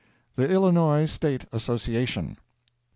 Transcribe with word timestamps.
THE 0.33 0.51
ILLINOIS 0.51 1.11
STATE 1.11 1.45
ASSOCIATION. 1.51 2.37